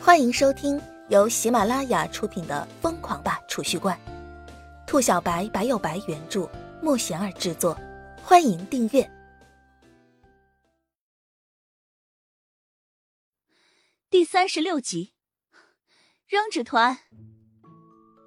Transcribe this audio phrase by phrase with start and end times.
[0.00, 3.98] 欢迎收听由喜马拉雅出品的《疯狂吧储蓄罐》，
[4.86, 6.48] 兔小白白有白原著，
[6.80, 7.76] 莫贤儿制作。
[8.22, 9.10] 欢迎订阅
[14.08, 15.12] 第三十六集。
[16.26, 16.96] 扔纸团。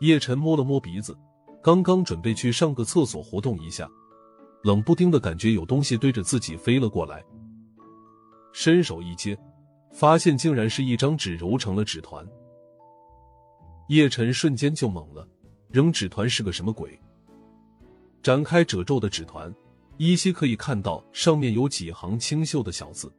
[0.01, 1.17] 叶晨摸了摸鼻子，
[1.63, 3.89] 刚刚准备去上个厕所活动一下，
[4.63, 7.23] 冷不丁的感觉有东西对着自己飞了过来，
[8.51, 9.37] 伸手一接。
[9.91, 12.25] 发现竟然是一张纸揉成了纸团，
[13.89, 15.27] 叶晨瞬间就懵了，
[15.69, 16.97] 扔纸团是个什么鬼？
[18.23, 19.53] 展开褶皱的纸团，
[19.97, 23.11] 依稀可以看到上面有几行清秀的小字。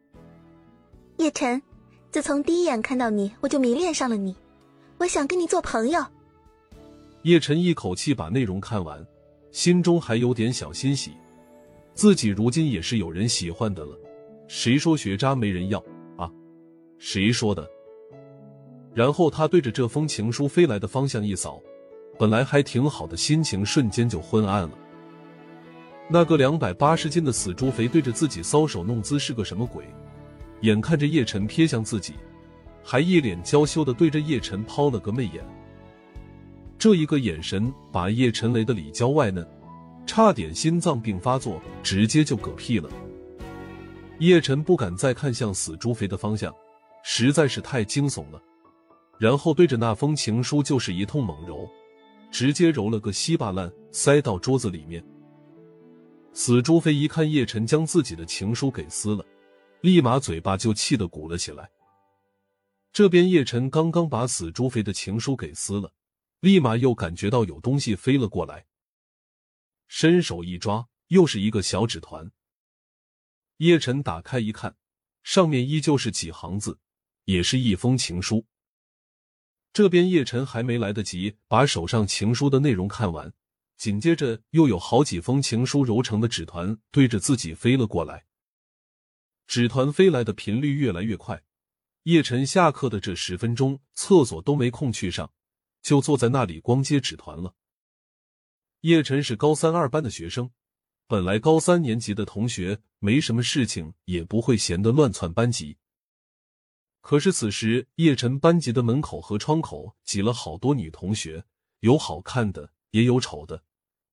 [1.18, 1.60] 叶晨，
[2.10, 4.34] 自从第一眼看到你，我就迷恋上了你，
[4.98, 6.04] 我想跟你做朋友。
[7.22, 9.06] 叶晨一口气把内容看完，
[9.50, 11.12] 心中还有点小欣喜，
[11.94, 13.96] 自己如今也是有人喜欢的了。
[14.48, 15.82] 谁说学渣没人要？
[17.04, 17.68] 谁说的？
[18.94, 21.60] 然后他对着这封情书飞来的方向一扫，
[22.16, 24.70] 本来还挺好的心情瞬间就昏暗了。
[26.08, 29.84] 那个两百八十斤的死猪肥对着自己搔首弄姿是个什么鬼？
[30.60, 32.14] 眼看着叶晨瞥向自己，
[32.84, 35.44] 还一脸娇羞的对着叶晨抛了个媚眼。
[36.78, 39.44] 这一个眼神把叶晨雷的里焦外嫩，
[40.06, 42.88] 差点心脏病发作，直接就嗝屁了。
[44.20, 46.54] 叶晨不敢再看向死猪肥的方向。
[47.02, 48.42] 实在是太惊悚了，
[49.18, 51.68] 然后对着那封情书就是一通猛揉，
[52.30, 55.04] 直接揉了个稀巴烂，塞到桌子里面。
[56.32, 59.26] 死朱飞一看叶晨将自己的情书给撕了，
[59.82, 61.70] 立马嘴巴就气得鼓了起来。
[62.92, 65.92] 这边叶晨刚刚把死朱飞的情书给撕了，
[66.40, 68.64] 立马又感觉到有东西飞了过来，
[69.88, 72.30] 伸手一抓，又是一个小纸团。
[73.58, 74.76] 叶晨打开一看，
[75.22, 76.78] 上面依旧是几行字。
[77.24, 78.46] 也是一封情书。
[79.72, 83.32] 这边叶晨还没来得及把手上情书的内容看完，
[83.78, 88.26] 紧接着又有好几封情书揉成的纸团对着自己飞了过来。
[89.46, 91.42] 纸团飞来的频率越来越快，
[92.04, 95.32] 叶晨下课的这十分钟，厕所都没空去上，
[95.82, 97.54] 就坐在那里光接纸团了。
[98.82, 100.50] 叶晨是高三二班的学生，
[101.06, 105.78] 本来高三年级的同学没什么事情，也不会闲得乱窜班级。
[107.02, 111.44] 可是此时，叶晨班级的门口和窗口挤了好多女同学，
[111.80, 113.60] 有好看的，也有丑的，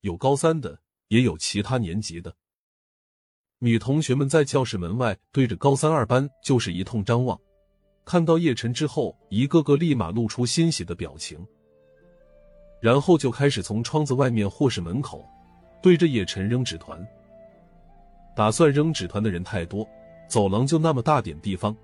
[0.01, 0.79] 有高三的，
[1.09, 2.35] 也有其他年级的。
[3.59, 7.39] 女同学们在教室门外对着高三二班就是一通张望，
[8.03, 11.45] 看到叶晨之后，一个个立马露出欣喜的表情，
[12.81, 15.23] 然后就开始从窗子外面或是门口
[15.79, 17.07] 对着叶晨扔纸团。
[18.35, 19.88] 打算扔纸团的人太多，
[20.28, 21.75] 走廊就那么大点地方。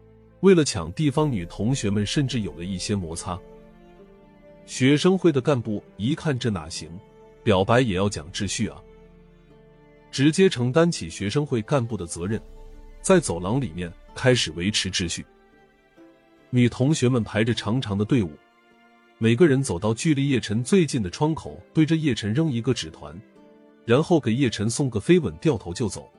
[0.41, 3.39] 为了抢地方，女同学们甚至有了一些摩擦。
[4.65, 6.89] 学生会的干部一看这哪行，
[7.43, 8.81] 表白也要讲秩序啊！
[10.11, 12.41] 直接承担起学生会干部的责任，
[13.01, 15.25] 在走廊里面开始维持秩序。
[16.49, 18.31] 女同学们排着长长的队伍，
[19.17, 23.19] 每个人走到距离叶晨最近的窗口，对着叶晨扔一个纸团，
[23.85, 26.09] 然后给叶晨送个飞吻，掉头就走。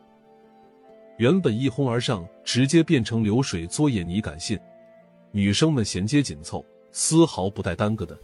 [1.18, 4.58] 原本一哄而上，直接变成流水作业，你敢信？
[5.30, 8.18] 女生们衔接紧凑，丝毫不带耽搁的。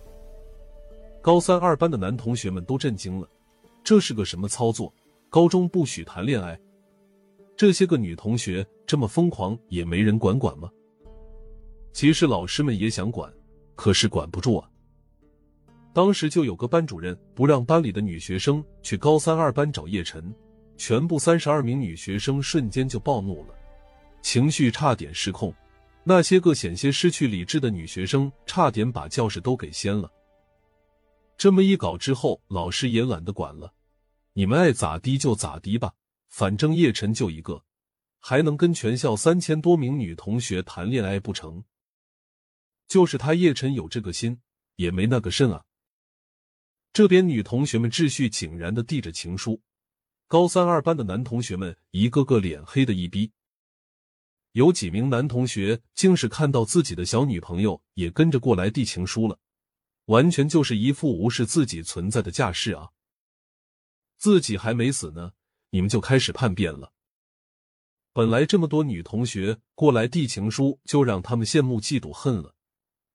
[1.23, 3.27] 高三二班的男同学们都震惊了，
[3.83, 4.93] 这是个什么操作？
[5.31, 6.59] 高中不许谈恋爱，
[7.57, 10.71] 这些个女同学这么疯狂，也没人管管吗？
[11.95, 13.33] 其实老师们也想管，
[13.75, 14.69] 可是管不住啊。
[15.95, 20.35] 当时就有个班主任不让班里的女学生去高三二班找叶晨。
[20.83, 23.55] 全部三十二名女学生瞬间就暴怒了，
[24.21, 25.55] 情绪差点失控。
[26.03, 30.11] 那些个险些失去理智的女学生，差点把教室都给掀了。
[31.39, 33.73] 这么一搞之后，老师也懒得管了，
[34.33, 35.95] 你们爱咋滴就咋滴吧，
[36.31, 37.63] 反正叶晨就一个，
[38.19, 41.63] 还能跟全校三千多名女同学谈恋爱不成？
[42.89, 44.37] 就是他叶晨有这个心，
[44.75, 45.63] 也没那个肾啊。
[46.93, 49.61] 这边女同学们秩序井然的递着情书。
[50.33, 53.33] 高三二班的男同学们一个个脸黑的一逼，
[54.53, 59.39] 有几名男同学竟是看到自己的小女朋友也跟着过来递情书了，
[60.07, 62.93] 完全就是一副无视自己存在的架势啊！
[64.17, 65.33] 自己还没死呢，
[65.69, 66.95] 你们就开始叛变了。
[68.15, 72.55] 本来这么多女同学过来递情书，就让他们羡慕嫉妒恨了，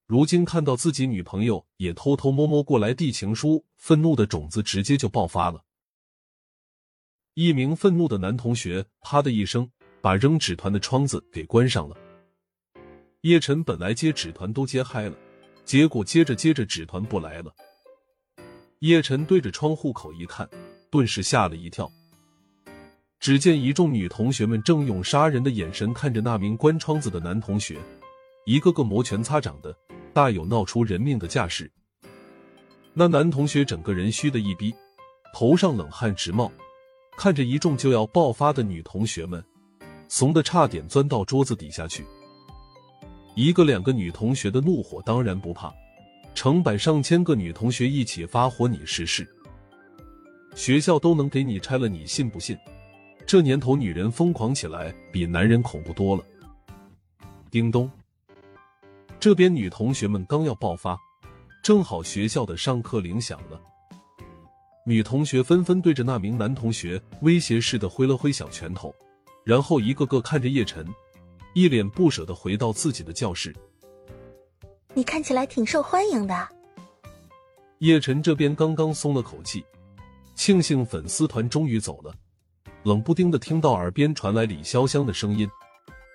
[0.06, 5.64] 如今看到自己女朋友也偷偷摸摸过来递情书，愤怒的种子直接就爆发了。
[7.40, 9.70] 一名愤怒的男同学“啪”的一声
[10.02, 11.96] 把扔纸团的窗子给关上了。
[13.22, 15.16] 叶晨本来接纸团都接嗨了，
[15.64, 17.54] 结果接着接着纸团不来了。
[18.80, 20.50] 叶晨对着窗户口一看，
[20.90, 21.88] 顿时吓了一跳。
[23.20, 27.80] 只见一众女同学们正用杀人的眼神看着那名关窗子的男同学，
[28.48, 29.78] 一个个摩拳擦掌的，
[30.12, 31.72] 大有闹出人命的架势。
[32.96, 34.74] 那男同学整个人虚的一逼，
[35.36, 36.52] 头上冷汗直冒，
[37.18, 39.44] 看着一众就要爆发的女同学们，
[40.08, 42.06] 怂的差点钻到桌子底下去。
[43.36, 45.74] 一个两个女同学的怒火当然不怕，
[46.36, 49.28] 成百上千个女同学一起发火，你试试，
[50.56, 52.56] 学校都能给你拆了，你信不信？
[53.26, 56.24] 这年头，女人疯狂起来比男人恐怖多了。
[57.50, 57.90] 叮咚，
[59.20, 60.96] 这边女同学们刚要爆发，
[61.64, 63.60] 正好学校的上课铃响了。
[64.88, 68.96] 女同学纷纷对着那名男同学威胁似的挥了挥小拳头，
[69.44, 70.88] 然后一个个看着叶晨，
[71.54, 73.54] 一脸不舍的回到自己的教室。
[74.94, 76.48] 你看起来挺受欢迎的。
[77.80, 79.62] 叶晨这边刚刚松了口气，
[80.36, 82.16] 庆幸粉丝团终于走了。
[82.84, 85.50] 冷不丁的听到耳边传来李潇湘的声音，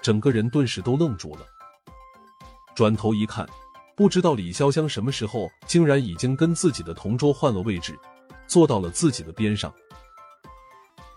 [0.00, 1.46] 整个人顿时都愣住了。
[2.74, 3.46] 转头一看，
[3.94, 7.94] 不知道李潇湘什么时候竟然已经跟自己的同桌换了位置，
[8.52, 9.72] 坐到了自己的边上。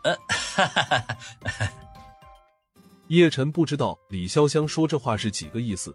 [0.05, 0.99] 呃，哈哈哈
[1.43, 1.69] 哈
[3.09, 5.93] 叶晨不知道李潇湘说这话是几个意思，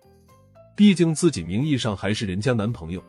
[0.77, 3.03] 毕竟自己名义上还是人家男朋友，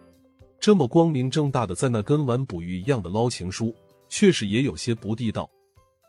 [0.61, 3.75] 这么光明正大的在那跟玩捕鱼一样的捞情书，
[4.07, 5.49] 确实也有些不地道。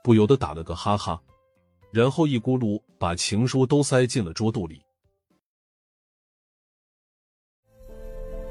[0.04, 1.20] 不由得打了个哈哈，
[1.92, 4.80] 然后一咕噜把情书都塞进了桌肚里。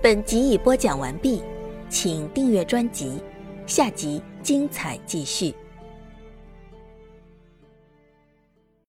[0.04, 1.42] 本集已播讲完毕，
[1.90, 3.22] 请订阅专辑，
[3.66, 5.54] 下集精彩继续。